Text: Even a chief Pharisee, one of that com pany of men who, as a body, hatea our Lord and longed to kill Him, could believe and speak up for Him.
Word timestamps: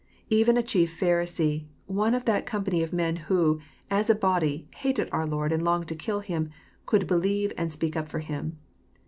Even 0.31 0.57
a 0.57 0.63
chief 0.63 0.99
Pharisee, 0.99 1.67
one 1.85 2.15
of 2.15 2.25
that 2.25 2.47
com 2.47 2.63
pany 2.65 2.81
of 2.83 2.91
men 2.91 3.17
who, 3.17 3.59
as 3.91 4.09
a 4.09 4.15
body, 4.15 4.67
hatea 4.79 5.07
our 5.11 5.27
Lord 5.27 5.51
and 5.51 5.61
longed 5.63 5.89
to 5.89 5.95
kill 5.95 6.21
Him, 6.21 6.49
could 6.87 7.05
believe 7.05 7.53
and 7.55 7.71
speak 7.71 7.95
up 7.95 8.09
for 8.09 8.17
Him. 8.17 8.57